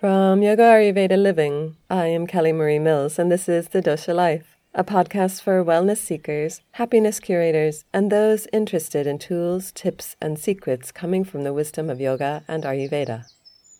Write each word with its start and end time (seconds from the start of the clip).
From 0.00 0.42
Yoga 0.42 0.62
Ayurveda 0.62 1.20
Living, 1.20 1.74
I 1.90 2.06
am 2.06 2.28
Kelly 2.28 2.52
Marie 2.52 2.78
Mills, 2.78 3.18
and 3.18 3.32
this 3.32 3.48
is 3.48 3.66
The 3.66 3.82
Dosha 3.82 4.14
Life, 4.14 4.56
a 4.72 4.84
podcast 4.84 5.42
for 5.42 5.64
wellness 5.64 5.96
seekers, 5.96 6.60
happiness 6.70 7.18
curators, 7.18 7.84
and 7.92 8.08
those 8.08 8.46
interested 8.52 9.08
in 9.08 9.18
tools, 9.18 9.72
tips, 9.72 10.14
and 10.20 10.38
secrets 10.38 10.92
coming 10.92 11.24
from 11.24 11.42
the 11.42 11.52
wisdom 11.52 11.90
of 11.90 12.00
yoga 12.00 12.44
and 12.46 12.62
Ayurveda. 12.62 13.24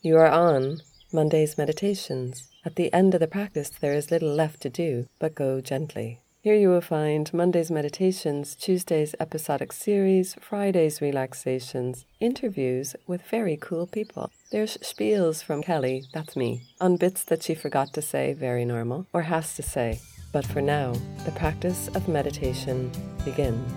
You 0.02 0.16
are 0.16 0.26
on 0.26 0.80
Monday's 1.12 1.56
Meditations. 1.56 2.50
At 2.64 2.74
the 2.74 2.92
end 2.92 3.14
of 3.14 3.20
the 3.20 3.28
practice, 3.28 3.70
there 3.70 3.94
is 3.94 4.10
little 4.10 4.34
left 4.34 4.60
to 4.62 4.68
do 4.68 5.06
but 5.20 5.36
go 5.36 5.60
gently. 5.60 6.18
Here 6.40 6.54
you 6.54 6.68
will 6.68 6.80
find 6.80 7.34
Monday's 7.34 7.68
meditations, 7.68 8.54
Tuesday's 8.54 9.12
episodic 9.18 9.72
series, 9.72 10.36
Friday's 10.40 11.00
relaxations, 11.00 12.04
interviews 12.20 12.94
with 13.08 13.22
very 13.22 13.58
cool 13.60 13.88
people. 13.88 14.30
There's 14.52 14.76
spiels 14.76 15.42
from 15.42 15.62
Kelly, 15.62 16.04
that's 16.14 16.36
me, 16.36 16.62
on 16.80 16.96
bits 16.96 17.24
that 17.24 17.42
she 17.42 17.56
forgot 17.56 17.92
to 17.94 18.02
say, 18.02 18.34
very 18.34 18.64
normal, 18.64 19.08
or 19.12 19.22
has 19.22 19.56
to 19.56 19.62
say. 19.62 19.98
But 20.32 20.46
for 20.46 20.62
now, 20.62 20.92
the 21.24 21.32
practice 21.32 21.88
of 21.88 22.06
meditation 22.06 22.92
begins. 23.24 23.72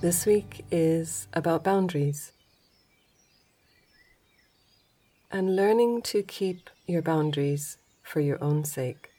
This 0.00 0.26
week 0.26 0.64
is 0.70 1.26
about 1.32 1.64
boundaries 1.64 2.30
and 5.28 5.56
learning 5.56 6.02
to 6.02 6.22
keep 6.22 6.70
your 6.86 7.02
boundaries 7.02 7.78
for 8.04 8.20
your 8.20 8.40
own 8.40 8.64
sake. 8.64 9.10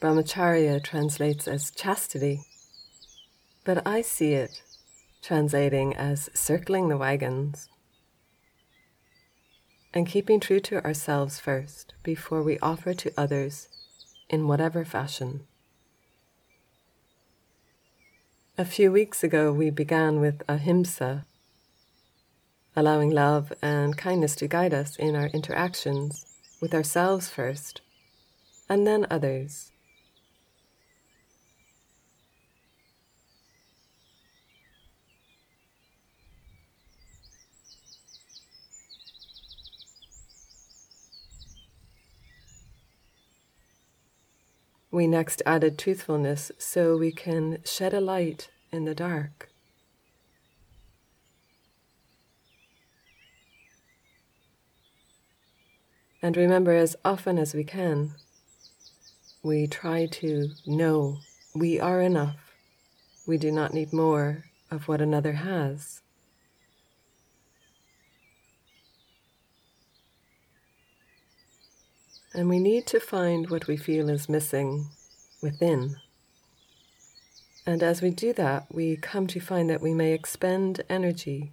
Brahmacharya 0.00 0.82
translates 0.82 1.46
as 1.46 1.70
chastity 1.70 2.40
but 3.68 3.86
I 3.86 4.00
see 4.00 4.32
it 4.32 4.62
translating 5.20 5.94
as 5.94 6.30
circling 6.32 6.88
the 6.88 6.96
wagons 6.96 7.68
and 9.92 10.06
keeping 10.06 10.40
true 10.40 10.60
to 10.60 10.82
ourselves 10.82 11.38
first 11.38 11.92
before 12.02 12.42
we 12.42 12.58
offer 12.60 12.94
to 12.94 13.12
others 13.14 13.68
in 14.30 14.48
whatever 14.48 14.86
fashion. 14.86 15.42
A 18.56 18.64
few 18.64 18.90
weeks 18.90 19.22
ago, 19.22 19.52
we 19.52 19.68
began 19.68 20.18
with 20.18 20.42
ahimsa, 20.48 21.26
allowing 22.74 23.10
love 23.10 23.52
and 23.60 23.98
kindness 23.98 24.34
to 24.36 24.48
guide 24.48 24.72
us 24.72 24.96
in 24.96 25.14
our 25.14 25.26
interactions 25.26 26.24
with 26.58 26.72
ourselves 26.72 27.28
first, 27.28 27.82
and 28.66 28.86
then 28.86 29.06
others. 29.10 29.72
We 44.90 45.06
next 45.06 45.42
added 45.44 45.78
truthfulness 45.78 46.50
so 46.58 46.96
we 46.96 47.12
can 47.12 47.58
shed 47.64 47.92
a 47.92 48.00
light 48.00 48.50
in 48.72 48.86
the 48.86 48.94
dark. 48.94 49.50
And 56.22 56.36
remember, 56.36 56.74
as 56.74 56.96
often 57.04 57.38
as 57.38 57.54
we 57.54 57.64
can, 57.64 58.14
we 59.42 59.66
try 59.66 60.06
to 60.06 60.50
know 60.66 61.18
we 61.54 61.78
are 61.78 62.00
enough. 62.00 62.54
We 63.26 63.38
do 63.38 63.52
not 63.52 63.72
need 63.72 63.92
more 63.92 64.44
of 64.70 64.88
what 64.88 65.00
another 65.00 65.34
has. 65.34 66.02
And 72.34 72.48
we 72.48 72.58
need 72.58 72.86
to 72.88 73.00
find 73.00 73.48
what 73.48 73.66
we 73.66 73.76
feel 73.76 74.08
is 74.10 74.28
missing 74.28 74.88
within. 75.40 75.96
And 77.66 77.82
as 77.82 78.00
we 78.00 78.10
do 78.10 78.32
that, 78.34 78.66
we 78.72 78.96
come 78.96 79.26
to 79.28 79.40
find 79.40 79.68
that 79.70 79.82
we 79.82 79.92
may 79.92 80.12
expend 80.12 80.82
energy 80.88 81.52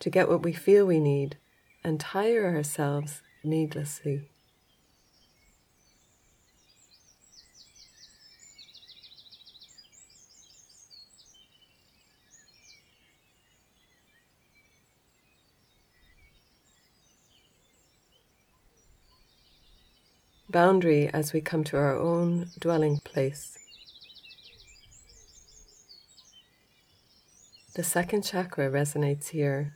to 0.00 0.10
get 0.10 0.28
what 0.28 0.42
we 0.42 0.52
feel 0.52 0.86
we 0.86 1.00
need 1.00 1.36
and 1.82 1.98
tire 1.98 2.46
ourselves 2.46 3.22
needlessly. 3.42 4.28
Boundary 20.50 21.08
as 21.08 21.32
we 21.32 21.40
come 21.40 21.64
to 21.64 21.76
our 21.76 21.96
own 21.96 22.50
dwelling 22.58 23.00
place. 23.04 23.58
The 27.74 27.84
second 27.84 28.22
chakra 28.22 28.70
resonates 28.70 29.28
here. 29.28 29.74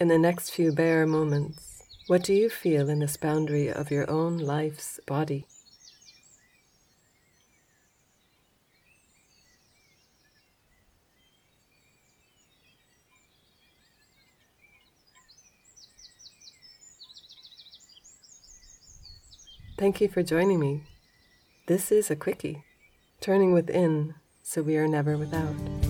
In 0.00 0.08
the 0.08 0.18
next 0.18 0.50
few 0.50 0.72
bare 0.72 1.06
moments, 1.06 1.82
what 2.08 2.24
do 2.24 2.34
you 2.34 2.50
feel 2.50 2.88
in 2.88 2.98
this 2.98 3.16
boundary 3.16 3.72
of 3.72 3.90
your 3.90 4.10
own 4.10 4.38
life's 4.38 4.98
body? 5.06 5.46
Thank 19.84 20.00
you 20.00 20.08
for 20.08 20.22
joining 20.22 20.60
me. 20.60 20.84
This 21.66 21.92
is 21.92 22.10
a 22.10 22.16
quickie, 22.16 22.64
turning 23.20 23.52
within 23.52 24.14
so 24.42 24.62
we 24.62 24.78
are 24.78 24.88
never 24.88 25.18
without. 25.18 25.83